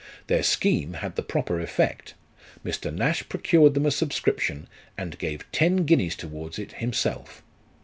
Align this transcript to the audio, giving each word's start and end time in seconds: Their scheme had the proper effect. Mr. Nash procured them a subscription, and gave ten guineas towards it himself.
Their 0.25 0.41
scheme 0.41 0.93
had 0.93 1.15
the 1.15 1.21
proper 1.21 1.59
effect. 1.61 2.15
Mr. 2.65 2.91
Nash 2.91 3.29
procured 3.29 3.75
them 3.75 3.85
a 3.85 3.91
subscription, 3.91 4.67
and 4.97 5.15
gave 5.19 5.45
ten 5.51 5.85
guineas 5.85 6.15
towards 6.15 6.57
it 6.57 6.71
himself. 6.71 7.43